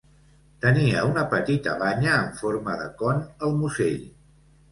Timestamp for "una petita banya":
1.09-2.15